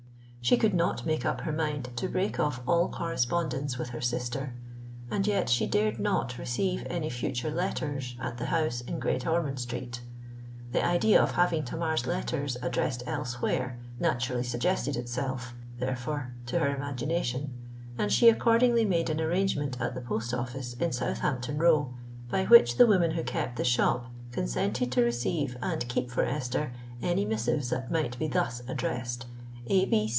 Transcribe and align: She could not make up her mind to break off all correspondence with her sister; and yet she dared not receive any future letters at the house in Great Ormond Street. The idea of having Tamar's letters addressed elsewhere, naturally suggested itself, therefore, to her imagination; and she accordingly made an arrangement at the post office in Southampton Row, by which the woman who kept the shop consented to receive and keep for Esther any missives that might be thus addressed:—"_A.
She 0.43 0.57
could 0.57 0.73
not 0.73 1.05
make 1.05 1.23
up 1.23 1.41
her 1.41 1.51
mind 1.51 1.89
to 1.95 2.09
break 2.09 2.39
off 2.39 2.61
all 2.67 2.89
correspondence 2.89 3.77
with 3.77 3.89
her 3.89 4.01
sister; 4.01 4.53
and 5.11 5.25
yet 5.27 5.49
she 5.49 5.67
dared 5.67 5.99
not 5.99 6.39
receive 6.39 6.85
any 6.89 7.11
future 7.11 7.51
letters 7.51 8.15
at 8.19 8.37
the 8.39 8.47
house 8.47 8.81
in 8.81 8.99
Great 8.99 9.25
Ormond 9.27 9.59
Street. 9.59 10.01
The 10.71 10.83
idea 10.83 11.21
of 11.21 11.33
having 11.33 11.63
Tamar's 11.63 12.07
letters 12.07 12.57
addressed 12.63 13.03
elsewhere, 13.05 13.77
naturally 13.99 14.41
suggested 14.43 14.95
itself, 14.97 15.53
therefore, 15.77 16.33
to 16.47 16.57
her 16.59 16.75
imagination; 16.75 17.53
and 17.99 18.11
she 18.11 18.27
accordingly 18.27 18.83
made 18.83 19.11
an 19.11 19.21
arrangement 19.21 19.79
at 19.79 19.93
the 19.93 20.01
post 20.01 20.33
office 20.33 20.73
in 20.73 20.91
Southampton 20.91 21.59
Row, 21.59 21.93
by 22.31 22.45
which 22.45 22.77
the 22.77 22.87
woman 22.87 23.11
who 23.11 23.23
kept 23.23 23.55
the 23.57 23.63
shop 23.63 24.07
consented 24.31 24.91
to 24.91 25.03
receive 25.03 25.55
and 25.61 25.87
keep 25.87 26.09
for 26.09 26.25
Esther 26.25 26.73
any 27.01 27.23
missives 27.25 27.69
that 27.69 27.91
might 27.91 28.17
be 28.19 28.27
thus 28.27 28.63
addressed:—"_A. 28.67 29.29